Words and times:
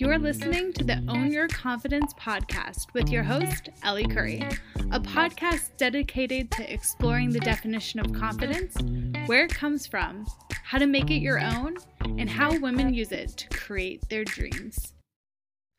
You're 0.00 0.18
listening 0.18 0.72
to 0.72 0.82
the 0.82 1.04
Own 1.08 1.30
Your 1.30 1.46
Confidence 1.46 2.14
podcast 2.14 2.94
with 2.94 3.10
your 3.10 3.22
host, 3.22 3.68
Ellie 3.82 4.06
Curry, 4.06 4.42
a 4.92 4.98
podcast 4.98 5.76
dedicated 5.76 6.50
to 6.52 6.72
exploring 6.72 7.28
the 7.28 7.38
definition 7.38 8.00
of 8.00 8.10
confidence, 8.14 8.74
where 9.26 9.44
it 9.44 9.54
comes 9.54 9.86
from, 9.86 10.24
how 10.64 10.78
to 10.78 10.86
make 10.86 11.10
it 11.10 11.20
your 11.20 11.38
own, 11.38 11.76
and 12.00 12.30
how 12.30 12.58
women 12.60 12.94
use 12.94 13.12
it 13.12 13.28
to 13.36 13.48
create 13.50 14.00
their 14.08 14.24
dreams. 14.24 14.94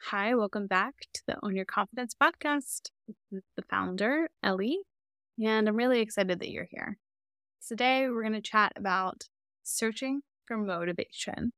Hi, 0.03 0.35
welcome 0.35 0.67
back 0.67 0.93
to 1.15 1.21
the 1.25 1.37
Own 1.41 1.55
Your 1.55 1.65
Confidence 1.65 2.13
podcast 2.13 2.91
with 3.31 3.43
the 3.55 3.63
founder, 3.71 4.29
Ellie, 4.43 4.81
and 5.43 5.67
I'm 5.67 5.75
really 5.75 5.99
excited 5.99 6.39
that 6.41 6.51
you're 6.51 6.67
here. 6.69 6.99
Today, 7.67 8.07
we're 8.07 8.21
going 8.21 8.33
to 8.33 8.41
chat 8.41 8.73
about 8.75 9.23
searching 9.63 10.21
for 10.45 10.57
motivation. 10.57 11.53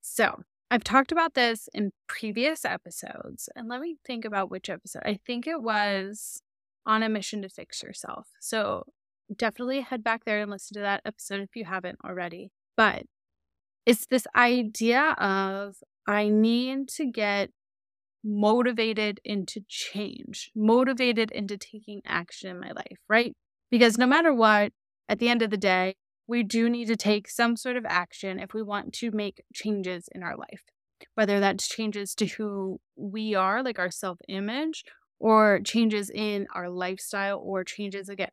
So, 0.00 0.42
I've 0.70 0.84
talked 0.84 1.10
about 1.10 1.34
this 1.34 1.68
in 1.74 1.90
previous 2.06 2.64
episodes, 2.64 3.48
and 3.56 3.68
let 3.68 3.80
me 3.80 3.96
think 4.06 4.24
about 4.24 4.50
which 4.50 4.70
episode. 4.70 5.02
I 5.04 5.18
think 5.26 5.46
it 5.46 5.62
was 5.62 6.42
on 6.86 7.02
a 7.02 7.08
mission 7.08 7.42
to 7.42 7.48
fix 7.48 7.82
yourself. 7.82 8.28
So 8.40 8.84
definitely 9.34 9.80
head 9.80 10.04
back 10.04 10.24
there 10.24 10.40
and 10.40 10.50
listen 10.50 10.74
to 10.74 10.80
that 10.80 11.02
episode 11.04 11.40
if 11.40 11.56
you 11.56 11.64
haven't 11.64 11.98
already. 12.04 12.50
But 12.76 13.04
it's 13.84 14.06
this 14.06 14.26
idea 14.36 15.12
of 15.18 15.76
I 16.06 16.28
need 16.28 16.88
to 16.90 17.06
get 17.06 17.50
motivated 18.22 19.20
into 19.24 19.62
change, 19.68 20.50
motivated 20.54 21.32
into 21.32 21.56
taking 21.56 22.00
action 22.06 22.50
in 22.50 22.60
my 22.60 22.70
life, 22.70 22.98
right? 23.08 23.34
Because 23.70 23.98
no 23.98 24.06
matter 24.06 24.32
what, 24.32 24.72
at 25.08 25.18
the 25.18 25.28
end 25.28 25.42
of 25.42 25.50
the 25.50 25.56
day, 25.56 25.96
we 26.30 26.44
do 26.44 26.70
need 26.70 26.86
to 26.86 26.96
take 26.96 27.28
some 27.28 27.56
sort 27.56 27.76
of 27.76 27.84
action 27.84 28.38
if 28.38 28.54
we 28.54 28.62
want 28.62 28.92
to 28.94 29.10
make 29.10 29.42
changes 29.52 30.08
in 30.14 30.22
our 30.22 30.36
life, 30.36 30.62
whether 31.16 31.40
that's 31.40 31.68
changes 31.68 32.14
to 32.14 32.26
who 32.26 32.80
we 32.96 33.34
are, 33.34 33.64
like 33.64 33.80
our 33.80 33.90
self 33.90 34.18
image, 34.28 34.84
or 35.18 35.60
changes 35.64 36.08
in 36.08 36.46
our 36.54 36.70
lifestyle, 36.70 37.40
or 37.44 37.64
changes 37.64 38.08
again, 38.08 38.30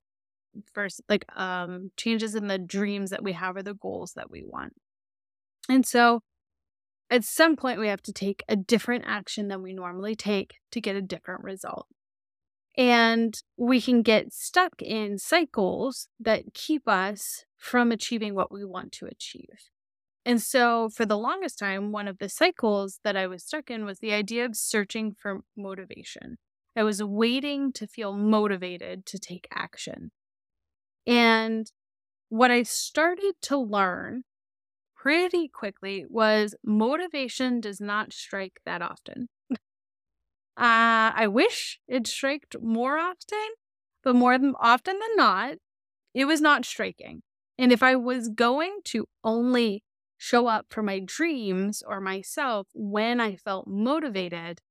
first, 0.73 1.02
like 1.09 1.25
um, 1.36 1.89
changes 1.97 2.36
in 2.36 2.47
the 2.47 2.59
dreams 2.59 3.09
that 3.09 3.23
we 3.23 3.31
have 3.31 3.55
or 3.58 3.63
the 3.63 3.73
goals 3.73 4.14
that 4.14 4.30
we 4.30 4.43
want. 4.45 4.73
And 5.67 5.83
so 5.83 6.21
at 7.09 7.23
some 7.23 7.55
point, 7.55 7.80
we 7.80 7.88
have 7.88 8.03
to 8.03 8.14
take 8.14 8.43
a 8.47 8.55
different 8.55 9.05
action 9.08 9.47
than 9.47 9.64
we 9.64 9.73
normally 9.73 10.16
take 10.16 10.58
to 10.71 10.80
get 10.80 10.95
a 10.95 11.02
different 11.02 11.43
result. 11.43 11.88
And 12.78 13.42
we 13.58 13.81
can 13.81 14.03
get 14.03 14.33
stuck 14.33 14.81
in 14.81 15.17
cycles 15.17 16.09
that 16.20 16.53
keep 16.53 16.88
us 16.88 17.45
from 17.58 17.92
achieving 17.92 18.36
what 18.36 18.52
we 18.52 18.64
want 18.64 18.92
to 18.94 19.08
achieve. 19.08 19.72
And 20.25 20.42
so, 20.42 20.89
for 20.89 21.05
the 21.05 21.17
longest 21.17 21.58
time, 21.58 21.92
one 21.92 22.08
of 22.08 22.20
the 22.20 22.30
cycles 22.30 23.00
that 23.03 23.17
I 23.17 23.28
was 23.28 23.45
stuck 23.45 23.72
in 23.72 23.86
was 23.86 24.00
the 24.00 24.14
idea 24.14 24.45
of 24.45 24.55
searching 24.55 25.16
for 25.17 25.42
motivation. 25.55 26.38
I 26.75 26.83
was 26.83 27.02
waiting 27.03 27.72
to 27.73 27.88
feel 27.88 28.14
motivated 28.14 29.05
to 29.08 29.20
take 29.20 29.48
action. 29.52 30.11
And 31.08 31.72
what 32.30 32.52
I 32.52 32.64
started 32.64 33.36
to 33.44 33.58
learn 33.58 34.23
pretty 34.95 35.48
quickly 35.48 36.05
was 36.09 36.55
motivation 36.64 37.61
does 37.61 37.81
not 37.81 38.14
strike 38.14 38.61
that 38.66 38.81
often. 38.81 39.30
Uh, 40.58 41.13
I 41.16 41.27
wish 41.27 41.80
it 41.88 42.08
struck 42.08 42.41
more 42.61 42.97
often, 42.97 43.47
but 44.03 44.16
more 44.16 44.33
often 44.59 44.99
than 44.99 45.16
not, 45.16 45.55
it 46.14 46.25
was 46.25 46.41
not 46.41 46.66
striking. 46.66 47.22
And 47.59 47.72
if 47.72 47.83
I 47.83 47.95
was 47.95 48.30
going 48.30 48.80
to 48.86 49.05
only 49.23 49.83
show 50.17 50.47
up 50.47 50.67
for 50.69 50.81
my 50.81 50.99
dreams 50.99 51.83
or 51.88 52.02
myself 52.02 52.67
when 52.73 53.22
I 53.22 53.36
felt 53.36 53.67
motivated, 53.67 54.61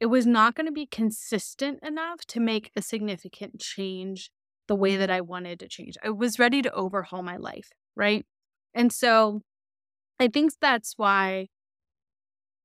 it 0.00 0.06
was 0.06 0.26
not 0.26 0.54
going 0.54 0.66
to 0.66 0.72
be 0.72 0.86
consistent 0.86 1.80
enough 1.82 2.20
to 2.28 2.40
make 2.40 2.70
a 2.76 2.82
significant 2.82 3.60
change 3.60 4.30
the 4.66 4.76
way 4.76 4.96
that 4.96 5.10
I 5.10 5.22
wanted 5.22 5.58
to 5.60 5.68
change. 5.68 5.96
I 6.04 6.10
was 6.10 6.38
ready 6.38 6.60
to 6.62 6.72
overhaul 6.72 7.22
my 7.22 7.36
life, 7.36 7.70
right? 7.96 8.26
And 8.74 8.92
so 8.92 9.40
I 10.20 10.28
think 10.28 10.52
that's 10.60 10.94
why 10.96 11.48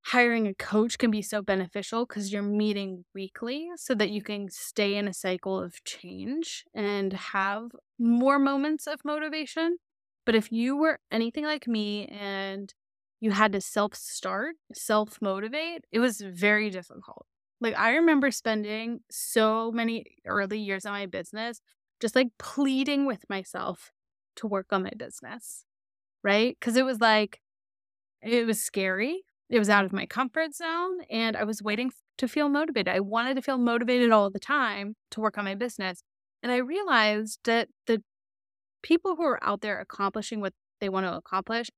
hiring 0.06 0.48
a 0.48 0.54
coach 0.56 0.98
can 0.98 1.12
be 1.12 1.22
so 1.22 1.42
beneficial 1.42 2.06
because 2.06 2.32
you're 2.32 2.42
meeting 2.44 3.06
weekly 3.14 3.70
so 3.76 3.96
that 3.96 4.10
you 4.10 4.22
can 4.22 4.50
stay 4.50 4.96
in 4.96 5.08
a 5.08 5.14
cycle 5.14 5.60
of 5.60 5.84
change 5.86 6.66
and 6.74 7.14
have 7.14 7.72
more 8.00 8.40
moments 8.40 8.88
of 8.88 9.04
motivation. 9.06 9.78
But 10.26 10.36
if 10.36 10.52
you 10.52 10.76
were 10.76 11.00
anything 11.12 11.46
like 11.46 11.68
me 11.68 12.08
and 12.08 12.74
you 13.22 13.32
had 13.32 13.54
to 13.54 13.62
self 13.62 13.96
start, 13.96 14.56
self 14.74 15.22
motivate, 15.22 15.86
it 15.92 16.00
was 16.00 16.20
very 16.22 16.70
difficult. 16.70 17.26
Like, 17.62 17.78
I 17.78 17.96
remember 17.96 18.32
spending 18.32 19.02
so 19.10 19.72
many 19.72 20.18
early 20.26 20.60
years 20.60 20.86
of 20.86 20.92
my 20.92 21.06
business 21.06 21.62
just 22.02 22.16
like 22.16 22.28
pleading 22.38 23.06
with 23.06 23.24
myself 23.30 23.92
to 24.36 24.48
work 24.48 24.68
on 24.74 24.84
my 24.84 24.92
business, 24.98 25.66
right? 26.24 26.58
Because 26.60 26.78
it 26.78 26.86
was 26.86 27.02
like, 27.02 27.42
it 28.22 28.46
was 28.48 28.62
scary 28.62 29.24
it 29.50 29.60
was 29.60 29.70
out 29.70 29.86
of 29.86 29.94
my 29.94 30.06
comfort 30.06 30.56
zone 30.56 31.02
and 31.10 31.36
I 31.36 31.44
was 31.44 31.62
waiting 31.62 31.92
to 32.18 32.28
feel 32.28 32.50
motivated. 32.50 32.94
I 32.94 33.00
wanted 33.00 33.36
to 33.36 33.42
feel 33.42 33.58
motivated 33.58 34.12
all 34.12 34.30
the 34.30 34.40
time 34.40 34.96
to 35.12 35.22
work 35.22 35.38
on 35.38 35.46
my 35.46 35.56
business. 35.56 36.02
And 36.42 36.52
I 36.52 36.58
realized 36.58 37.40
that 37.46 37.70
the 37.88 38.02
people 38.82 39.16
who 39.16 39.24
are 39.24 39.44
out 39.44 39.62
there 39.62 39.80
accomplishing 39.80 40.42
what 40.42 40.54
they 40.80 40.90
want 40.90 41.06
to 41.06 41.14
accomplish, 41.14 41.70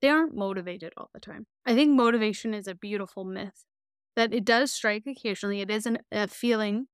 they 0.00 0.08
aren't 0.08 0.34
motivated 0.34 0.92
all 0.96 1.10
the 1.14 1.20
time. 1.20 1.46
I 1.64 1.74
think 1.74 1.90
motivation 1.92 2.54
is 2.54 2.66
a 2.66 2.74
beautiful 2.74 3.24
myth 3.24 3.64
that 4.16 4.34
it 4.34 4.44
does 4.44 4.72
strike 4.72 5.04
occasionally. 5.06 5.60
It 5.60 5.70
is 5.70 5.86
an, 5.86 5.98
a 6.10 6.28
feeling, 6.28 6.86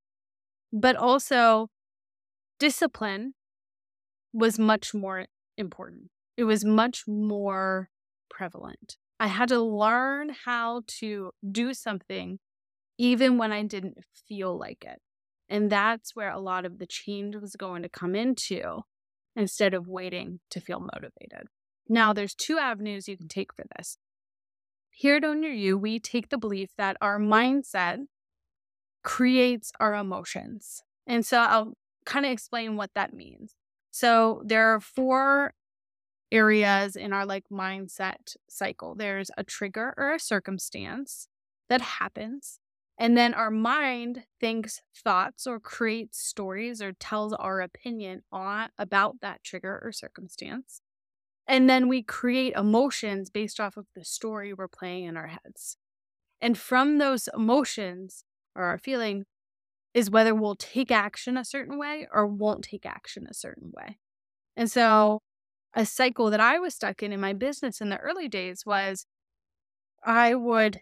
but 0.72 0.96
also 0.96 1.68
discipline 2.58 3.34
was 4.32 4.58
much 4.58 4.94
more 4.94 5.26
important. 5.56 6.10
It 6.36 6.44
was 6.44 6.64
much 6.64 7.04
more 7.08 7.90
prevalent. 8.30 8.96
I 9.20 9.26
had 9.26 9.48
to 9.48 9.60
learn 9.60 10.30
how 10.44 10.82
to 10.98 11.32
do 11.50 11.74
something 11.74 12.38
even 12.98 13.38
when 13.38 13.52
I 13.52 13.62
didn't 13.62 13.98
feel 14.28 14.58
like 14.58 14.84
it. 14.84 15.00
And 15.48 15.70
that's 15.70 16.14
where 16.14 16.30
a 16.30 16.38
lot 16.38 16.64
of 16.64 16.78
the 16.78 16.86
change 16.86 17.36
was 17.36 17.56
going 17.56 17.82
to 17.82 17.88
come 17.88 18.14
into 18.14 18.82
instead 19.34 19.72
of 19.72 19.88
waiting 19.88 20.40
to 20.50 20.60
feel 20.60 20.80
motivated. 20.80 21.48
Now, 21.88 22.12
there's 22.12 22.34
two 22.34 22.58
avenues 22.58 23.08
you 23.08 23.16
can 23.16 23.28
take 23.28 23.54
for 23.54 23.64
this. 23.76 23.96
Here 24.90 25.16
at 25.16 25.24
Own 25.24 25.42
Your 25.42 25.52
You, 25.52 25.78
we 25.78 25.98
take 25.98 26.28
the 26.28 26.38
belief 26.38 26.70
that 26.76 26.96
our 27.00 27.18
mindset 27.18 27.98
creates 29.02 29.72
our 29.80 29.94
emotions. 29.94 30.82
And 31.06 31.24
so 31.24 31.38
I'll 31.38 31.74
kind 32.04 32.26
of 32.26 32.32
explain 32.32 32.76
what 32.76 32.90
that 32.94 33.14
means. 33.14 33.54
So 33.90 34.42
there 34.44 34.74
are 34.74 34.80
four 34.80 35.54
areas 36.30 36.96
in 36.96 37.12
our 37.12 37.24
like 37.24 37.44
mindset 37.50 38.36
cycle. 38.48 38.94
There's 38.94 39.30
a 39.36 39.44
trigger 39.44 39.94
or 39.96 40.14
a 40.14 40.20
circumstance 40.20 41.28
that 41.68 41.80
happens. 41.80 42.60
And 42.98 43.16
then 43.16 43.32
our 43.32 43.50
mind 43.50 44.24
thinks 44.40 44.82
thoughts 44.94 45.46
or 45.46 45.60
creates 45.60 46.18
stories 46.18 46.82
or 46.82 46.92
tells 46.92 47.32
our 47.32 47.60
opinion 47.60 48.22
on, 48.32 48.70
about 48.76 49.20
that 49.20 49.44
trigger 49.44 49.80
or 49.82 49.92
circumstance. 49.92 50.80
And 51.46 51.70
then 51.70 51.88
we 51.88 52.02
create 52.02 52.54
emotions 52.54 53.30
based 53.30 53.60
off 53.60 53.76
of 53.76 53.86
the 53.94 54.04
story 54.04 54.52
we're 54.52 54.68
playing 54.68 55.04
in 55.04 55.16
our 55.16 55.28
heads. 55.28 55.76
And 56.40 56.58
from 56.58 56.98
those 56.98 57.28
emotions 57.32 58.24
or 58.54 58.64
our 58.64 58.78
feeling 58.78 59.24
is 59.94 60.10
whether 60.10 60.34
we'll 60.34 60.56
take 60.56 60.90
action 60.90 61.36
a 61.36 61.44
certain 61.44 61.78
way 61.78 62.06
or 62.12 62.26
won't 62.26 62.64
take 62.64 62.84
action 62.84 63.26
a 63.28 63.34
certain 63.34 63.72
way. 63.74 63.98
And 64.56 64.70
so 64.70 65.22
a 65.74 65.84
cycle 65.84 66.30
that 66.30 66.40
I 66.40 66.58
was 66.58 66.74
stuck 66.74 67.02
in 67.02 67.12
in 67.12 67.20
my 67.20 67.32
business 67.32 67.80
in 67.80 67.88
the 67.88 67.98
early 67.98 68.28
days 68.28 68.64
was 68.66 69.06
I 70.04 70.34
would 70.34 70.80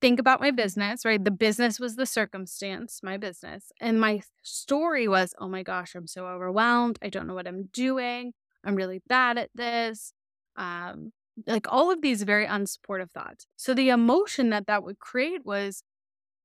think 0.00 0.18
about 0.18 0.40
my 0.40 0.50
business, 0.50 1.04
right? 1.04 1.22
The 1.22 1.30
business 1.30 1.78
was 1.78 1.96
the 1.96 2.06
circumstance, 2.06 3.00
my 3.02 3.16
business. 3.16 3.70
And 3.80 4.00
my 4.00 4.22
story 4.42 5.06
was, 5.06 5.34
oh 5.38 5.48
my 5.48 5.62
gosh, 5.62 5.94
I'm 5.94 6.06
so 6.06 6.26
overwhelmed. 6.26 6.98
I 7.02 7.08
don't 7.10 7.26
know 7.26 7.34
what 7.34 7.46
I'm 7.46 7.64
doing. 7.72 8.32
I'm 8.64 8.76
really 8.76 9.02
bad 9.08 9.38
at 9.38 9.50
this. 9.54 10.12
Um, 10.56 11.12
like 11.46 11.66
all 11.68 11.90
of 11.90 12.02
these 12.02 12.22
very 12.22 12.46
unsupportive 12.46 13.10
thoughts. 13.10 13.46
So 13.56 13.74
the 13.74 13.90
emotion 13.90 14.50
that 14.50 14.66
that 14.66 14.82
would 14.82 14.98
create 14.98 15.44
was 15.44 15.82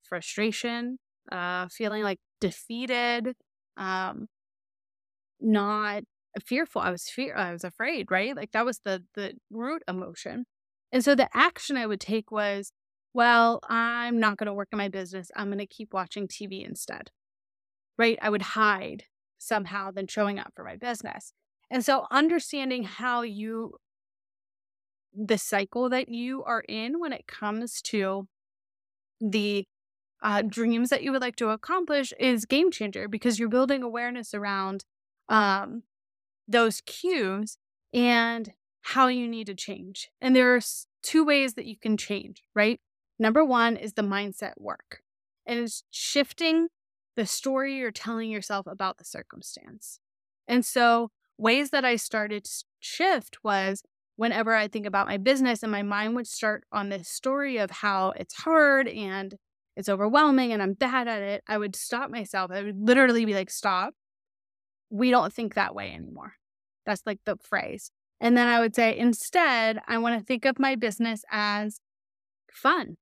frustration, 0.03 0.99
uh, 1.31 1.67
feeling 1.69 2.03
like 2.03 2.19
defeated, 2.39 3.35
um, 3.77 4.27
not 5.39 6.03
fearful. 6.43 6.81
I 6.81 6.91
was 6.91 7.09
fear 7.09 7.35
I 7.35 7.51
was 7.53 7.63
afraid, 7.63 8.11
right? 8.11 8.35
Like 8.35 8.51
that 8.51 8.65
was 8.65 8.79
the 8.85 9.03
the 9.15 9.33
root 9.49 9.83
emotion. 9.87 10.45
And 10.91 11.03
so 11.03 11.15
the 11.15 11.29
action 11.33 11.77
I 11.77 11.87
would 11.87 11.99
take 11.99 12.31
was, 12.31 12.71
well, 13.13 13.59
I'm 13.67 14.19
not 14.19 14.37
going 14.37 14.47
to 14.47 14.53
work 14.53 14.69
in 14.71 14.77
my 14.77 14.87
business. 14.87 15.31
I'm 15.35 15.47
going 15.47 15.57
to 15.59 15.65
keep 15.65 15.93
watching 15.93 16.27
TV 16.27 16.65
instead. 16.65 17.11
Right? 17.97 18.19
I 18.21 18.29
would 18.29 18.41
hide 18.41 19.05
somehow 19.37 19.91
than 19.91 20.07
showing 20.07 20.39
up 20.39 20.53
for 20.55 20.63
my 20.63 20.75
business. 20.75 21.33
And 21.69 21.83
so 21.83 22.05
understanding 22.11 22.83
how 22.83 23.21
you 23.21 23.75
the 25.13 25.37
cycle 25.37 25.89
that 25.89 26.09
you 26.09 26.43
are 26.43 26.63
in 26.67 26.99
when 26.99 27.13
it 27.13 27.25
comes 27.25 27.81
to 27.81 28.27
the 29.21 29.65
uh, 30.21 30.41
dreams 30.41 30.89
that 30.89 31.03
you 31.03 31.11
would 31.11 31.21
like 31.21 31.35
to 31.37 31.49
accomplish 31.49 32.13
is 32.19 32.45
game 32.45 32.71
changer 32.71 33.07
because 33.07 33.39
you're 33.39 33.47
building 33.47 33.81
awareness 33.81 34.33
around 34.33 34.83
um, 35.29 35.83
those 36.47 36.81
cues 36.81 37.57
and 37.93 38.53
how 38.81 39.07
you 39.07 39.27
need 39.27 39.47
to 39.47 39.55
change. 39.55 40.09
And 40.21 40.35
there 40.35 40.55
are 40.55 40.61
two 41.01 41.25
ways 41.25 41.55
that 41.55 41.65
you 41.65 41.77
can 41.77 41.97
change, 41.97 42.43
right? 42.53 42.79
Number 43.17 43.43
one 43.43 43.77
is 43.77 43.93
the 43.93 44.01
mindset 44.01 44.53
work, 44.57 45.01
and 45.45 45.59
it's 45.59 45.83
shifting 45.89 46.67
the 47.15 47.25
story 47.25 47.77
you're 47.77 47.91
telling 47.91 48.29
yourself 48.29 48.67
about 48.67 48.97
the 48.97 49.05
circumstance. 49.05 49.99
And 50.47 50.65
so, 50.65 51.11
ways 51.37 51.69
that 51.69 51.85
I 51.85 51.95
started 51.95 52.43
to 52.45 52.63
shift 52.79 53.37
was 53.43 53.83
whenever 54.17 54.53
I 54.53 54.67
think 54.67 54.85
about 54.85 55.07
my 55.07 55.17
business 55.17 55.63
and 55.63 55.71
my 55.71 55.83
mind 55.83 56.15
would 56.15 56.27
start 56.27 56.63
on 56.71 56.89
this 56.89 57.07
story 57.07 57.57
of 57.57 57.71
how 57.71 58.13
it's 58.15 58.35
hard 58.35 58.87
and 58.87 59.35
it's 59.75 59.89
overwhelming 59.89 60.53
and 60.53 60.61
I'm 60.61 60.73
bad 60.73 61.07
at 61.07 61.21
it, 61.21 61.43
I 61.47 61.57
would 61.57 61.75
stop 61.75 62.09
myself. 62.09 62.51
I 62.51 62.63
would 62.63 62.79
literally 62.79 63.25
be 63.25 63.33
like, 63.33 63.49
stop. 63.49 63.93
We 64.89 65.11
don't 65.11 65.33
think 65.33 65.55
that 65.55 65.75
way 65.75 65.91
anymore. 65.91 66.33
That's 66.85 67.03
like 67.05 67.19
the 67.25 67.37
phrase. 67.37 67.91
And 68.21 68.37
then 68.37 68.47
I 68.47 68.59
would 68.59 68.75
say, 68.75 68.97
instead, 68.97 69.79
I 69.87 69.97
want 69.97 70.17
to 70.17 70.25
think 70.25 70.45
of 70.45 70.59
my 70.59 70.75
business 70.75 71.23
as 71.31 71.79
fun 72.51 72.97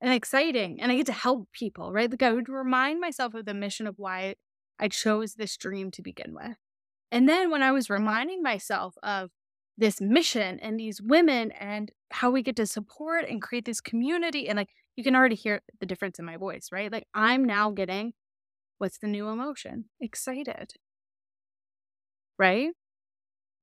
and 0.00 0.12
exciting. 0.12 0.80
And 0.80 0.92
I 0.92 0.96
get 0.96 1.06
to 1.06 1.12
help 1.12 1.48
people, 1.52 1.92
right? 1.92 2.10
Like 2.10 2.22
I 2.22 2.32
would 2.32 2.48
remind 2.48 3.00
myself 3.00 3.34
of 3.34 3.46
the 3.46 3.54
mission 3.54 3.86
of 3.86 3.94
why 3.98 4.34
I 4.78 4.88
chose 4.88 5.34
this 5.34 5.56
dream 5.56 5.90
to 5.92 6.02
begin 6.02 6.34
with. 6.34 6.56
And 7.10 7.28
then 7.28 7.50
when 7.50 7.62
I 7.62 7.72
was 7.72 7.88
reminding 7.88 8.42
myself 8.42 8.94
of 9.02 9.30
this 9.78 10.00
mission 10.00 10.58
and 10.60 10.78
these 10.78 11.00
women 11.00 11.52
and 11.52 11.92
how 12.10 12.30
we 12.30 12.42
get 12.42 12.56
to 12.56 12.66
support 12.66 13.24
and 13.28 13.40
create 13.40 13.64
this 13.64 13.80
community, 13.80 14.48
and 14.48 14.56
like 14.56 14.70
you 14.96 15.04
can 15.04 15.16
already 15.16 15.34
hear 15.34 15.62
the 15.80 15.86
difference 15.86 16.18
in 16.18 16.24
my 16.24 16.36
voice, 16.36 16.68
right? 16.72 16.90
Like 16.90 17.06
I'm 17.14 17.44
now 17.44 17.70
getting 17.70 18.12
what's 18.78 18.98
the 18.98 19.06
new 19.06 19.28
emotion? 19.28 19.84
Excited. 20.00 20.72
Right? 22.38 22.70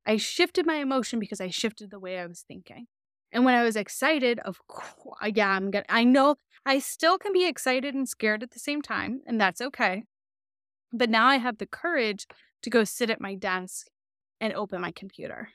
I 0.05 0.17
shifted 0.17 0.65
my 0.65 0.75
emotion 0.75 1.19
because 1.19 1.41
I 1.41 1.49
shifted 1.49 1.91
the 1.91 1.99
way 1.99 2.19
I 2.19 2.25
was 2.25 2.43
thinking. 2.47 2.87
And 3.31 3.45
when 3.45 3.53
I 3.53 3.63
was 3.63 3.75
excited, 3.75 4.39
of 4.39 4.59
course, 4.67 5.17
yeah, 5.35 5.49
I'm 5.49 5.69
gonna, 5.69 5.85
I 5.87 6.03
know 6.03 6.35
I 6.65 6.79
still 6.79 7.17
can 7.17 7.31
be 7.31 7.47
excited 7.47 7.93
and 7.93 8.09
scared 8.09 8.41
at 8.41 8.51
the 8.51 8.59
same 8.59 8.81
time, 8.81 9.21
and 9.27 9.39
that's 9.39 9.61
okay. 9.61 10.03
But 10.91 11.09
now 11.09 11.27
I 11.27 11.37
have 11.37 11.59
the 11.59 11.67
courage 11.67 12.25
to 12.63 12.69
go 12.69 12.83
sit 12.83 13.09
at 13.09 13.21
my 13.21 13.35
desk 13.35 13.87
and 14.41 14.53
open 14.53 14.81
my 14.81 14.91
computer. 14.91 15.49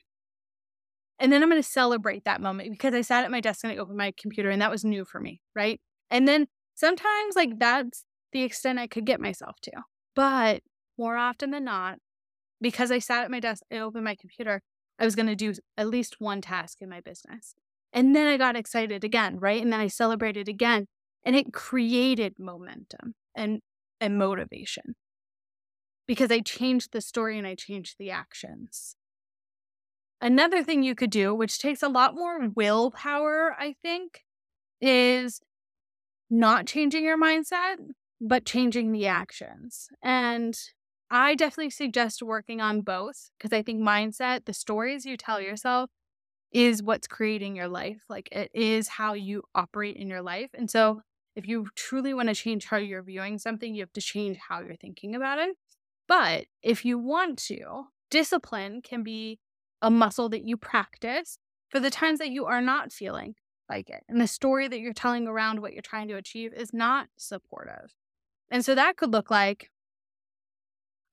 And 1.19 1.33
then 1.33 1.43
I'm 1.43 1.49
going 1.49 1.63
to 1.63 1.69
celebrate 1.69 2.25
that 2.25 2.41
moment 2.41 2.71
because 2.71 2.95
I 2.95 3.01
sat 3.01 3.25
at 3.25 3.31
my 3.31 3.41
desk 3.41 3.65
and 3.65 3.73
I 3.73 3.77
opened 3.77 3.97
my 3.97 4.13
computer 4.21 4.51
and 4.51 4.61
that 4.61 4.71
was 4.71 4.85
new 4.85 5.05
for 5.05 5.21
me, 5.21 5.41
right? 5.55 5.81
And 6.11 6.27
then 6.27 6.47
sometimes, 6.75 7.37
like, 7.37 7.59
that's 7.59 8.05
the 8.33 8.43
extent 8.43 8.79
I 8.79 8.87
could 8.87 9.05
get 9.05 9.21
myself 9.21 9.57
to. 9.63 9.73
But 10.15 10.63
more 10.99 11.17
often 11.17 11.51
than 11.51 11.65
not, 11.65 11.99
because 12.61 12.91
I 12.91 12.99
sat 12.99 13.25
at 13.25 13.31
my 13.31 13.41
desk 13.41 13.63
I 13.73 13.79
opened 13.79 14.05
my 14.05 14.15
computer, 14.15 14.63
I 14.99 15.05
was 15.05 15.15
going 15.15 15.27
to 15.27 15.37
do 15.37 15.55
at 15.77 15.89
least 15.89 16.17
one 16.19 16.41
task 16.41 16.79
in 16.81 16.89
my 16.89 17.01
business. 17.01 17.55
And 17.93 18.15
then 18.15 18.27
I 18.27 18.37
got 18.37 18.57
excited 18.57 19.05
again, 19.05 19.39
right? 19.39 19.63
And 19.63 19.73
then 19.73 19.81
I 19.81 19.89
celebrated 19.89 20.49
again. 20.49 20.87
And 21.25 21.35
it 21.35 21.53
created 21.53 22.35
momentum 22.39 23.15
and, 23.35 23.61
and 24.01 24.19
motivation 24.19 24.95
because 26.07 26.31
I 26.31 26.41
changed 26.41 26.93
the 26.93 27.01
story 27.01 27.39
and 27.39 27.47
I 27.47 27.55
changed 27.55 27.97
the 27.99 28.11
actions. 28.11 28.97
Another 30.21 30.63
thing 30.63 30.83
you 30.83 30.95
could 30.95 31.11
do, 31.11 31.35
which 31.35 31.59
takes 31.59 31.83
a 31.83 31.89
lot 31.89 32.15
more 32.15 32.49
willpower, 32.49 33.55
I 33.59 33.75
think, 33.83 34.23
is 34.81 35.41
not 36.31 36.67
changing 36.67 37.05
your 37.05 37.19
mindset, 37.19 37.77
but 38.21 38.45
changing 38.45 38.93
the 38.93 39.07
actions. 39.07 39.89
And 40.03 40.59
I 41.15 41.37
definitely 41.37 41.71
suggest 41.71 42.25
working 42.25 42.61
on 42.61 42.81
both 42.81 43.31
because 43.39 43.57
I 43.57 43.63
think 43.63 43.81
mindset, 43.81 44.47
the 44.47 44.53
stories 44.53 45.07
you 45.07 45.17
tell 45.17 45.41
yourself, 45.41 45.89
is 46.51 46.83
what's 46.83 47.07
creating 47.07 47.55
your 47.55 47.69
life. 47.69 48.03
Like 48.09 48.29
it 48.33 48.51
is 48.53 48.89
how 48.89 49.15
you 49.15 49.45
operate 49.55 49.97
in 49.97 50.09
your 50.09 50.23
life. 50.23 50.51
And 50.55 50.69
so 50.69 51.03
if 51.37 51.47
you 51.47 51.69
truly 51.77 52.13
want 52.15 52.31
to 52.31 52.35
change 52.35 52.65
how 52.65 52.79
you're 52.79 53.05
viewing 53.05 53.39
something, 53.39 53.77
you 53.77 53.83
have 53.83 53.93
to 53.93 54.01
change 54.01 54.39
how 54.49 54.61
you're 54.61 54.75
thinking 54.75 55.15
about 55.15 55.39
it. 55.39 55.57
But 56.09 56.47
if 56.65 56.85
you 56.85 56.99
want 56.99 57.39
to, 57.45 57.85
discipline 58.11 58.83
can 58.83 59.05
be 59.05 59.39
a 59.81 59.93
muscle 59.93 60.29
that 60.31 60.43
you 60.43 60.57
practice 60.57 61.39
for 61.69 61.79
the 61.79 61.91
times 61.91 62.19
that 62.19 62.31
you 62.31 62.45
are 62.47 62.61
not 62.61 62.91
feeling 62.93 63.37
like 63.71 63.89
it. 63.89 64.03
And 64.09 64.21
the 64.21 64.27
story 64.27 64.67
that 64.67 64.81
you're 64.81 64.93
telling 64.93 65.29
around 65.29 65.61
what 65.61 65.75
you're 65.75 65.83
trying 65.83 66.09
to 66.09 66.15
achieve 66.15 66.53
is 66.53 66.75
not 66.75 67.07
supportive. 67.17 67.95
And 68.51 68.65
so 68.65 68.75
that 68.75 68.97
could 68.97 69.13
look 69.13 69.31
like 69.31 69.71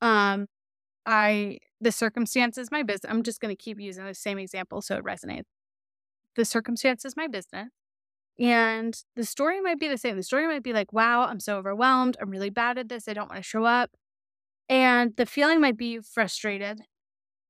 um, 0.02 0.48
I 1.06 1.60
the 1.80 1.92
circumstances 1.92 2.72
my 2.72 2.84
business. 2.84 3.12
I'm 3.12 3.24
just 3.24 3.42
going 3.42 3.56
to 3.56 3.62
keep 3.62 3.80
using 3.80 4.06
the 4.06 4.14
same 4.14 4.38
example 4.38 4.82
so 4.82 4.96
it 4.98 5.04
resonates. 5.04 5.46
The 6.36 6.46
circumstances 6.46 7.16
my 7.18 7.28
business, 7.28 7.70
and 8.40 8.98
the 9.16 9.26
story 9.26 9.62
might 9.62 9.80
be 9.80 9.88
the 9.88 9.98
same. 9.98 10.18
The 10.18 10.24
story 10.24 10.48
might 10.48 10.64
be 10.64 10.74
like, 10.74 10.94
"Wow, 10.94 11.24
I'm 11.24 11.40
so 11.40 11.58
overwhelmed. 11.58 12.18
I'm 12.22 12.30
really 12.32 12.50
bad 12.52 12.78
at 12.78 12.90
this. 12.90 13.08
I 13.08 13.14
don't 13.14 13.30
want 13.30 13.38
to 13.44 13.50
show 13.50 13.66
up." 13.66 13.92
And 14.70 15.16
the 15.18 15.26
feeling 15.26 15.62
might 15.62 15.78
be 15.78 16.00
frustrated, 16.00 16.82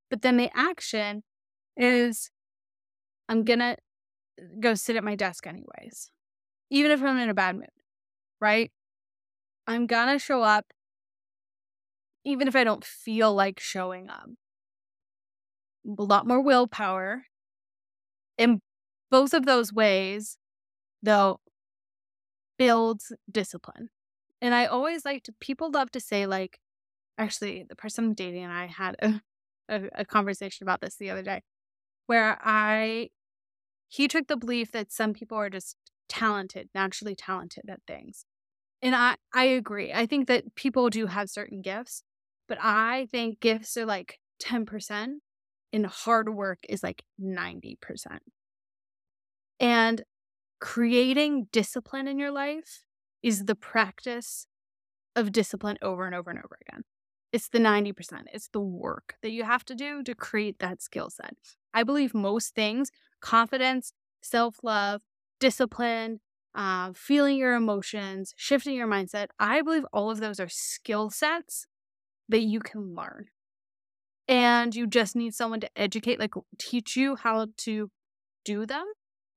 but 0.09 0.21
then 0.23 0.37
the 0.37 0.49
action 0.55 1.23
is, 1.77 2.31
"I'm 3.29 3.43
gonna 3.45 3.77
go 4.59 4.75
sit 4.75 4.95
at 4.97 5.03
my 5.03 5.15
desk 5.15 5.47
anyways, 5.47 6.11
even 6.71 6.91
if 6.91 7.01
I'm 7.03 7.17
in 7.17 7.29
a 7.29 7.33
bad 7.33 7.55
mood." 7.57 7.69
Right? 8.41 8.71
I'm 9.67 9.87
gonna 9.87 10.19
show 10.19 10.43
up 10.43 10.73
even 12.23 12.47
if 12.47 12.55
I 12.55 12.63
don't 12.63 12.83
feel 12.83 13.33
like 13.33 13.59
showing 13.59 14.09
up. 14.09 14.29
A 15.85 16.03
lot 16.03 16.27
more 16.27 16.41
willpower. 16.41 17.25
In 18.37 18.61
both 19.09 19.33
of 19.33 19.45
those 19.45 19.73
ways, 19.73 20.37
though, 21.01 21.39
builds 22.57 23.11
discipline. 23.29 23.89
And 24.41 24.53
I 24.53 24.65
always 24.65 25.05
like 25.05 25.23
to, 25.23 25.33
people 25.39 25.71
love 25.71 25.91
to 25.91 25.99
say, 25.99 26.25
like, 26.25 26.59
actually, 27.17 27.65
the 27.67 27.75
person 27.75 28.05
I'm 28.05 28.13
dating 28.13 28.43
and 28.43 28.53
I 28.53 28.67
had 28.67 28.95
a, 29.01 29.21
a, 29.69 29.81
a 29.99 30.05
conversation 30.05 30.63
about 30.63 30.81
this 30.81 30.95
the 30.95 31.09
other 31.09 31.23
day 31.23 31.41
where 32.07 32.37
I, 32.41 33.09
he 33.87 34.07
took 34.07 34.27
the 34.27 34.37
belief 34.37 34.71
that 34.71 34.91
some 34.91 35.13
people 35.13 35.37
are 35.37 35.49
just 35.49 35.75
talented, 36.09 36.69
naturally 36.75 37.15
talented 37.15 37.63
at 37.69 37.79
things. 37.87 38.25
And 38.81 38.95
I, 38.95 39.15
I 39.33 39.45
agree. 39.45 39.93
I 39.93 40.05
think 40.05 40.27
that 40.27 40.55
people 40.55 40.89
do 40.89 41.05
have 41.05 41.29
certain 41.29 41.61
gifts, 41.61 42.03
but 42.51 42.57
I 42.61 43.07
think 43.09 43.39
gifts 43.39 43.77
are 43.77 43.85
like 43.85 44.19
10% 44.41 45.21
and 45.71 45.85
hard 45.85 46.35
work 46.35 46.59
is 46.67 46.83
like 46.83 47.01
90%. 47.17 48.19
And 49.61 50.03
creating 50.59 51.47
discipline 51.53 52.09
in 52.09 52.19
your 52.19 52.31
life 52.31 52.83
is 53.23 53.45
the 53.45 53.55
practice 53.55 54.47
of 55.15 55.31
discipline 55.31 55.77
over 55.81 56.05
and 56.05 56.13
over 56.13 56.29
and 56.29 56.39
over 56.39 56.57
again. 56.67 56.83
It's 57.31 57.47
the 57.47 57.59
90%. 57.59 58.25
It's 58.33 58.49
the 58.49 58.59
work 58.59 59.15
that 59.21 59.31
you 59.31 59.45
have 59.45 59.63
to 59.63 59.73
do 59.73 60.03
to 60.03 60.13
create 60.13 60.59
that 60.59 60.81
skill 60.81 61.09
set. 61.09 61.37
I 61.73 61.83
believe 61.83 62.13
most 62.13 62.53
things 62.53 62.91
confidence, 63.21 63.93
self 64.21 64.57
love, 64.61 65.03
discipline, 65.39 66.19
uh, 66.53 66.91
feeling 66.93 67.37
your 67.37 67.53
emotions, 67.53 68.33
shifting 68.35 68.75
your 68.75 68.89
mindset 68.89 69.27
I 69.39 69.61
believe 69.61 69.85
all 69.93 70.11
of 70.11 70.19
those 70.19 70.41
are 70.41 70.49
skill 70.49 71.09
sets 71.09 71.65
that 72.31 72.41
you 72.41 72.59
can 72.59 72.95
learn. 72.95 73.25
And 74.27 74.73
you 74.73 74.87
just 74.87 75.15
need 75.15 75.33
someone 75.33 75.59
to 75.59 75.69
educate, 75.75 76.19
like 76.19 76.33
teach 76.57 76.95
you 76.95 77.15
how 77.15 77.47
to 77.57 77.91
do 78.45 78.65
them. 78.65 78.85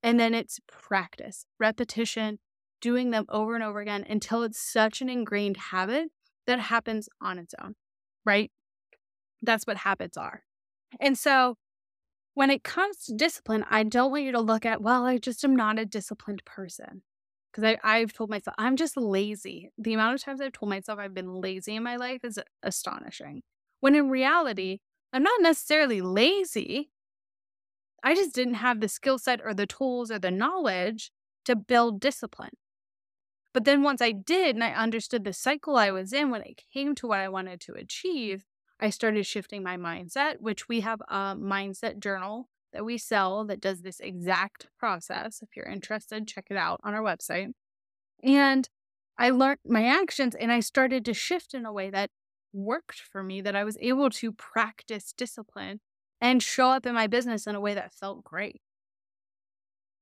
And 0.03 0.19
then 0.21 0.35
it's 0.35 0.61
practice, 0.69 1.47
repetition, 1.59 2.39
doing 2.81 3.11
them 3.11 3.25
over 3.29 3.55
and 3.55 3.65
over 3.65 3.81
again 3.81 4.05
until 4.09 4.43
it's 4.43 4.61
such 4.61 5.01
an 5.01 5.09
ingrained 5.09 5.57
habit 5.57 6.09
that 6.47 6.61
happens 6.61 7.09
on 7.21 7.39
its 7.39 7.55
own, 7.63 7.75
right? 8.25 8.51
That's 9.43 9.67
what 9.67 9.79
habits 9.79 10.17
are. 10.17 10.43
And 11.01 11.19
so 11.19 11.57
when 12.35 12.51
it 12.51 12.63
comes 12.63 12.99
to 13.05 13.15
discipline, 13.15 13.65
I 13.71 13.83
don't 13.83 14.11
want 14.11 14.25
you 14.25 14.33
to 14.33 14.41
look 14.41 14.67
at, 14.67 14.83
well, 14.83 15.05
I 15.05 15.19
just 15.19 15.45
am 15.45 15.57
not 15.57 15.79
a 15.79 15.87
disciplined 15.87 16.45
person 16.45 17.03
because 17.55 17.77
I've 17.85 18.13
told 18.13 18.31
myself 18.31 18.55
I'm 18.59 18.77
just 18.77 18.97
lazy. 18.97 19.71
The 19.79 19.95
amount 19.95 20.17
of 20.17 20.23
times 20.23 20.41
I've 20.41 20.53
told 20.53 20.71
myself 20.71 20.99
I've 20.99 21.15
been 21.15 21.35
lazy 21.35 21.77
in 21.77 21.83
my 21.83 21.97
life 21.97 22.25
is 22.25 22.39
astonishing. 22.63 23.43
When 23.81 23.95
in 23.95 24.11
reality, 24.11 24.81
I'm 25.13 25.23
not 25.23 25.41
necessarily 25.41 26.01
lazy. 26.01 26.91
I 28.03 28.15
just 28.15 28.35
didn't 28.35 28.55
have 28.55 28.81
the 28.81 28.89
skill 28.89 29.19
set 29.19 29.41
or 29.45 29.55
the 29.55 29.67
tools 29.67 30.11
or 30.11 30.19
the 30.19 30.31
knowledge 30.31 31.13
to 31.45 31.55
build 31.55 32.01
discipline. 32.01 32.57
But 33.53 33.65
then 33.65 33.83
once 33.83 34.03
I 34.03 34.11
did 34.11 34.57
and 34.57 34.65
I 34.65 34.73
understood 34.73 35.25
the 35.25 35.33
cycle 35.33 35.77
I 35.77 35.93
was 35.93 36.13
in 36.13 36.31
when 36.31 36.43
it 36.43 36.63
came 36.73 36.95
to 36.97 37.07
what 37.07 37.21
I 37.21 37.29
wanted 37.29 37.61
to 37.63 37.75
achieve, 37.75 38.45
I 38.81 38.91
started 38.91 39.25
shifting 39.27 39.63
my 39.63 39.77
mindset, 39.77 40.41
which 40.41 40.69
we 40.69 40.81
have 40.81 41.01
a 41.03 41.37
mindset 41.37 42.01
journal 42.01 42.49
that 42.75 42.85
we 42.85 42.99
sell 42.99 43.45
that 43.47 43.61
does 43.61 43.81
this 43.81 44.01
exact 44.01 44.67
process. 44.79 45.41
If 45.41 45.57
you're 45.57 45.65
interested, 45.65 46.29
check 46.29 46.49
it 46.51 46.57
out 46.59 46.81
on 46.85 46.93
our 46.93 47.01
website. 47.01 47.53
And 48.23 48.69
I 49.17 49.31
learned 49.31 49.61
my 49.65 49.87
actions 49.87 50.35
and 50.35 50.53
I 50.53 50.61
started 50.61 51.05
to 51.07 51.15
shift 51.15 51.55
in 51.55 51.65
a 51.65 51.73
way 51.73 51.89
that 51.91 52.11
worked 52.53 53.01
for 53.01 53.23
me, 53.23 53.41
that 53.41 53.57
I 53.57 53.65
was 53.65 53.79
able 53.81 54.11
to 54.11 54.33
practice 54.33 55.15
discipline 55.17 55.81
and 56.21 56.43
show 56.43 56.71
up 56.71 56.85
in 56.85 56.95
my 56.95 57.07
business 57.07 57.47
in 57.47 57.55
a 57.55 57.61
way 57.61 57.75
that 57.75 57.93
felt 57.93 58.25
great. 58.25 58.61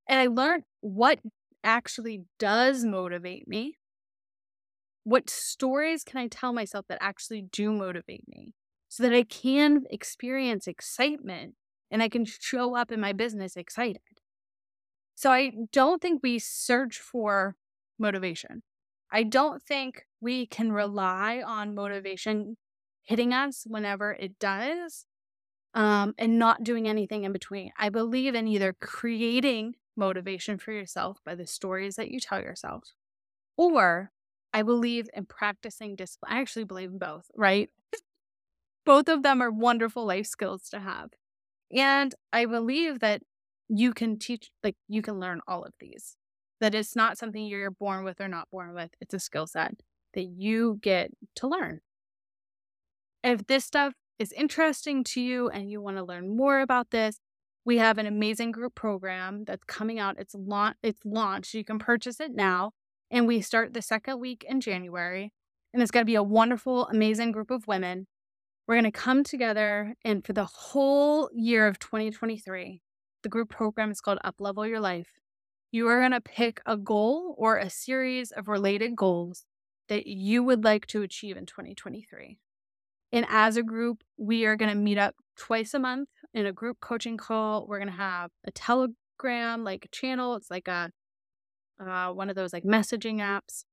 And 0.08 0.18
I 0.18 0.26
learned 0.26 0.64
what 0.80 1.20
actually 1.62 2.24
does 2.38 2.84
motivate 2.84 3.46
me. 3.46 3.76
What 5.04 5.28
stories 5.28 6.04
can 6.04 6.18
I 6.20 6.28
tell 6.28 6.52
myself 6.52 6.86
that 6.88 6.98
actually 7.00 7.42
do 7.42 7.72
motivate 7.72 8.26
me 8.28 8.54
so 8.88 9.02
that 9.02 9.12
I 9.12 9.24
can 9.24 9.84
experience 9.90 10.66
excitement 10.66 11.54
and 11.92 12.02
I 12.02 12.08
can 12.08 12.24
show 12.24 12.74
up 12.74 12.90
in 12.90 13.00
my 13.00 13.12
business 13.12 13.56
excited? 13.56 14.02
So 15.14 15.30
I 15.30 15.52
don't 15.70 16.02
think 16.02 16.20
we 16.22 16.40
search 16.40 16.98
for 16.98 17.54
motivation. 17.98 18.64
I 19.12 19.22
don't 19.22 19.62
think 19.62 20.06
we 20.20 20.46
can 20.46 20.72
rely 20.72 21.42
on 21.46 21.74
motivation 21.74 22.56
hitting 23.02 23.32
us 23.32 23.64
whenever 23.66 24.12
it 24.12 24.38
does 24.40 25.06
um, 25.74 26.14
and 26.18 26.38
not 26.38 26.64
doing 26.64 26.88
anything 26.88 27.24
in 27.24 27.32
between. 27.32 27.72
I 27.78 27.88
believe 27.88 28.34
in 28.34 28.48
either 28.48 28.72
creating 28.72 29.74
motivation 29.96 30.58
for 30.58 30.72
yourself 30.72 31.18
by 31.24 31.34
the 31.34 31.46
stories 31.46 31.96
that 31.96 32.10
you 32.10 32.18
tell 32.18 32.40
yourself, 32.40 32.84
or 33.56 34.10
I 34.52 34.62
believe 34.62 35.08
in 35.14 35.26
practicing 35.26 35.96
discipline. 35.96 36.32
I 36.32 36.40
actually 36.40 36.64
believe 36.64 36.90
in 36.90 36.98
both, 36.98 37.30
right? 37.36 37.68
both 38.84 39.08
of 39.08 39.22
them 39.22 39.42
are 39.42 39.50
wonderful 39.50 40.04
life 40.04 40.26
skills 40.26 40.68
to 40.70 40.80
have. 40.80 41.10
And 41.74 42.14
I 42.32 42.46
believe 42.46 43.00
that 43.00 43.22
you 43.68 43.92
can 43.94 44.18
teach, 44.18 44.50
like, 44.62 44.76
you 44.88 45.02
can 45.02 45.18
learn 45.18 45.40
all 45.46 45.62
of 45.62 45.72
these. 45.80 46.16
That 46.60 46.74
it's 46.74 46.94
not 46.94 47.18
something 47.18 47.44
you're 47.44 47.70
born 47.70 48.04
with 48.04 48.20
or 48.20 48.28
not 48.28 48.48
born 48.50 48.74
with, 48.74 48.90
it's 49.00 49.14
a 49.14 49.18
skill 49.18 49.46
set 49.46 49.74
that 50.14 50.24
you 50.24 50.78
get 50.82 51.10
to 51.36 51.48
learn. 51.48 51.80
If 53.24 53.46
this 53.46 53.64
stuff 53.64 53.94
is 54.18 54.32
interesting 54.32 55.04
to 55.04 55.20
you 55.20 55.48
and 55.48 55.70
you 55.70 55.80
want 55.80 55.96
to 55.96 56.04
learn 56.04 56.36
more 56.36 56.60
about 56.60 56.90
this, 56.90 57.18
we 57.64 57.78
have 57.78 57.98
an 57.98 58.06
amazing 58.06 58.52
group 58.52 58.74
program 58.74 59.44
that's 59.44 59.64
coming 59.64 59.98
out. 59.98 60.18
It's 60.18 60.34
launch 60.34 60.76
it's 60.82 61.00
launched. 61.04 61.54
You 61.54 61.64
can 61.64 61.78
purchase 61.78 62.20
it 62.20 62.32
now. 62.34 62.72
And 63.10 63.26
we 63.26 63.40
start 63.40 63.72
the 63.72 63.82
second 63.82 64.18
week 64.20 64.44
in 64.48 64.60
January. 64.60 65.32
And 65.72 65.82
it's 65.82 65.90
going 65.90 66.02
to 66.02 66.10
be 66.10 66.16
a 66.16 66.22
wonderful, 66.22 66.86
amazing 66.88 67.32
group 67.32 67.50
of 67.50 67.66
women. 67.66 68.06
We're 68.66 68.76
going 68.76 68.84
to 68.84 68.92
come 68.92 69.24
together 69.24 69.94
and 70.04 70.24
for 70.24 70.32
the 70.32 70.44
whole 70.44 71.28
year 71.34 71.66
of 71.66 71.78
2023, 71.80 72.80
the 73.22 73.28
group 73.28 73.50
program 73.50 73.90
is 73.90 74.00
called 74.00 74.18
Up 74.22 74.36
Level 74.40 74.66
Your 74.66 74.78
Life. 74.78 75.08
You 75.72 75.88
are 75.88 76.00
going 76.00 76.12
to 76.12 76.20
pick 76.20 76.60
a 76.64 76.76
goal 76.76 77.34
or 77.38 77.56
a 77.56 77.68
series 77.68 78.30
of 78.30 78.46
related 78.46 78.94
goals 78.94 79.46
that 79.88 80.06
you 80.06 80.44
would 80.44 80.62
like 80.62 80.86
to 80.88 81.02
achieve 81.02 81.36
in 81.36 81.46
2023. 81.46 82.38
And 83.10 83.26
as 83.28 83.56
a 83.56 83.62
group, 83.62 84.02
we 84.16 84.44
are 84.44 84.56
going 84.56 84.70
to 84.70 84.76
meet 84.76 84.98
up 84.98 85.16
twice 85.36 85.74
a 85.74 85.78
month 85.78 86.08
in 86.32 86.46
a 86.46 86.52
group 86.52 86.78
coaching 86.80 87.16
call. 87.16 87.66
We're 87.66 87.78
going 87.78 87.90
to 87.90 87.96
have 87.96 88.30
a 88.46 88.52
Telegram 88.52 89.64
like 89.64 89.88
channel. 89.90 90.36
It's 90.36 90.50
like 90.50 90.68
a 90.68 90.90
uh, 91.84 92.12
one 92.12 92.30
of 92.30 92.36
those 92.36 92.52
like 92.52 92.64
messaging 92.64 93.16
apps. 93.16 93.64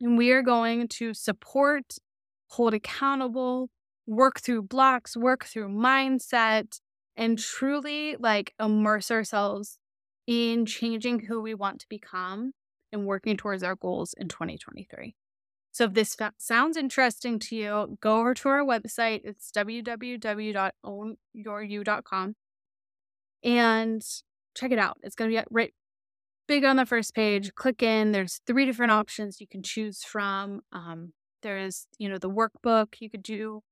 And 0.00 0.18
we 0.18 0.32
are 0.32 0.42
going 0.42 0.88
to 0.88 1.14
support, 1.14 1.94
hold 2.48 2.74
accountable, 2.74 3.68
work 4.10 4.40
through 4.40 4.62
blocks, 4.62 5.16
work 5.16 5.44
through 5.44 5.68
mindset, 5.68 6.80
and 7.16 7.38
truly 7.38 8.16
like 8.18 8.52
immerse 8.58 9.08
ourselves 9.10 9.78
in 10.26 10.66
changing 10.66 11.20
who 11.20 11.40
we 11.40 11.54
want 11.54 11.78
to 11.80 11.86
become 11.88 12.52
and 12.92 13.06
working 13.06 13.36
towards 13.36 13.62
our 13.62 13.76
goals 13.76 14.12
in 14.18 14.26
2023. 14.26 15.14
So 15.72 15.84
if 15.84 15.94
this 15.94 16.16
sounds 16.38 16.76
interesting 16.76 17.38
to 17.38 17.54
you, 17.54 17.96
go 18.00 18.18
over 18.18 18.34
to 18.34 18.48
our 18.48 18.64
website. 18.64 19.20
It's 19.22 19.52
www.ownyourU.com 19.52 22.34
and 23.44 24.02
check 24.56 24.72
it 24.72 24.80
out. 24.80 24.98
It's 25.02 25.14
going 25.14 25.30
to 25.30 25.36
be 25.36 25.42
right 25.50 25.72
big 26.48 26.64
on 26.64 26.74
the 26.74 26.86
first 26.86 27.14
page. 27.14 27.54
Click 27.54 27.80
in. 27.80 28.10
There's 28.10 28.40
three 28.44 28.66
different 28.66 28.90
options 28.90 29.40
you 29.40 29.46
can 29.46 29.62
choose 29.62 30.02
from. 30.02 30.62
Um, 30.72 31.12
there's, 31.42 31.86
you 31.98 32.08
know, 32.08 32.18
the 32.18 32.28
workbook 32.28 32.96
you 32.98 33.08
could 33.08 33.22
do 33.22 33.62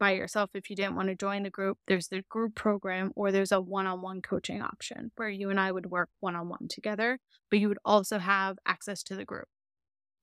by 0.00 0.12
yourself 0.12 0.50
if 0.54 0.68
you 0.68 0.74
didn't 0.74 0.96
want 0.96 1.08
to 1.08 1.14
join 1.14 1.44
the 1.44 1.50
group. 1.50 1.78
There's 1.86 2.08
the 2.08 2.22
group 2.28 2.56
program, 2.56 3.12
or 3.14 3.30
there's 3.30 3.52
a 3.52 3.60
one 3.60 3.86
on 3.86 4.02
one 4.02 4.22
coaching 4.22 4.60
option 4.60 5.12
where 5.14 5.28
you 5.28 5.50
and 5.50 5.60
I 5.60 5.70
would 5.70 5.86
work 5.86 6.08
one 6.18 6.34
on 6.34 6.48
one 6.48 6.66
together, 6.68 7.20
but 7.50 7.60
you 7.60 7.68
would 7.68 7.78
also 7.84 8.18
have 8.18 8.56
access 8.66 9.04
to 9.04 9.14
the 9.14 9.24
group. 9.24 9.46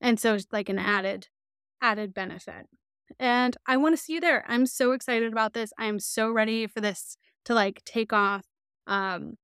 And 0.01 0.19
so 0.19 0.34
it's 0.34 0.48
like 0.51 0.67
an 0.67 0.79
added 0.79 1.27
added 1.81 2.13
benefit. 2.13 2.65
And 3.19 3.55
I 3.65 3.77
want 3.77 3.96
to 3.96 4.01
see 4.03 4.13
you 4.13 4.19
there. 4.19 4.43
I'm 4.48 4.65
so 4.65 4.91
excited 4.91 5.31
about 5.31 5.53
this. 5.53 5.72
I 5.77 5.86
am 5.86 6.00
so 6.00 6.29
ready 6.29 6.67
for 6.67 6.81
this 6.81 7.17
to 7.46 7.53
like 7.53 7.81
take 7.86 8.12
off 8.12 8.46
um 8.88 9.36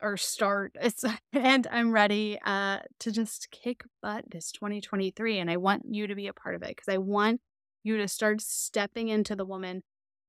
or 0.00 0.16
start. 0.16 0.76
It's 0.80 1.04
and 1.32 1.66
I'm 1.70 1.92
ready 1.92 2.38
uh 2.44 2.78
to 3.00 3.10
just 3.10 3.48
kick 3.50 3.82
butt 4.00 4.24
this 4.30 4.52
2023 4.52 5.38
and 5.38 5.50
I 5.50 5.56
want 5.56 5.82
you 5.90 6.06
to 6.06 6.14
be 6.14 6.28
a 6.28 6.32
part 6.32 6.54
of 6.54 6.62
it 6.62 6.68
because 6.68 6.88
I 6.88 6.98
want 6.98 7.40
you 7.84 7.96
to 7.98 8.08
start 8.08 8.40
stepping 8.40 9.08
into 9.08 9.36
the 9.36 9.44
woman 9.44 9.82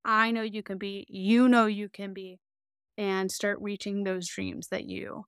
I 0.08 0.30
know 0.30 0.44
you 0.44 0.62
can 0.62 0.78
be, 0.78 1.08
you 1.10 1.50
know 1.50 1.66
you 1.66 1.90
can 1.90 2.14
be 2.14 2.40
and 2.96 3.32
start 3.32 3.58
reaching 3.60 4.04
those 4.04 4.28
dreams 4.28 4.68
that 4.68 4.86
you 4.86 5.26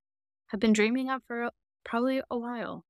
have 0.48 0.60
been 0.60 0.72
dreaming 0.72 1.10
of 1.10 1.24
for 1.28 1.50
probably 1.84 2.22
a 2.30 2.38
while. 2.38 2.86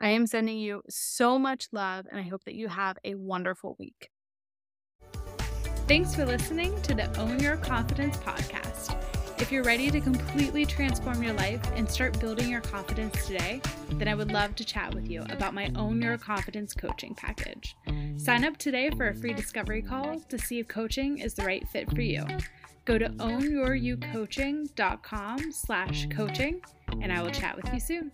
I 0.00 0.10
am 0.10 0.26
sending 0.26 0.58
you 0.58 0.82
so 0.88 1.38
much 1.38 1.68
love, 1.72 2.06
and 2.10 2.18
I 2.20 2.22
hope 2.22 2.44
that 2.44 2.54
you 2.54 2.68
have 2.68 2.98
a 3.04 3.16
wonderful 3.16 3.76
week. 3.78 4.10
Thanks 5.88 6.14
for 6.14 6.24
listening 6.24 6.80
to 6.82 6.94
the 6.94 7.14
Own 7.18 7.40
Your 7.40 7.56
Confidence 7.56 8.16
podcast. 8.18 9.21
If 9.42 9.50
you're 9.50 9.64
ready 9.64 9.90
to 9.90 10.00
completely 10.00 10.64
transform 10.64 11.20
your 11.20 11.32
life 11.32 11.60
and 11.74 11.90
start 11.90 12.20
building 12.20 12.48
your 12.48 12.60
confidence 12.60 13.26
today, 13.26 13.60
then 13.94 14.06
I 14.06 14.14
would 14.14 14.30
love 14.30 14.54
to 14.54 14.64
chat 14.64 14.94
with 14.94 15.10
you 15.10 15.24
about 15.30 15.52
my 15.52 15.68
Own 15.74 16.00
Your 16.00 16.16
Confidence 16.16 16.72
coaching 16.72 17.12
package. 17.16 17.74
Sign 18.18 18.44
up 18.44 18.56
today 18.56 18.90
for 18.90 19.08
a 19.08 19.14
free 19.14 19.34
discovery 19.34 19.82
call 19.82 20.20
to 20.20 20.38
see 20.38 20.60
if 20.60 20.68
coaching 20.68 21.18
is 21.18 21.34
the 21.34 21.42
right 21.42 21.66
fit 21.70 21.90
for 21.90 22.02
you. 22.02 22.24
Go 22.84 22.98
to 22.98 23.08
ownyouryoucoaching.com 23.08 25.50
slash 25.50 26.06
coaching 26.10 26.60
and 27.00 27.12
I 27.12 27.20
will 27.20 27.32
chat 27.32 27.56
with 27.56 27.74
you 27.74 27.80
soon. 27.80 28.12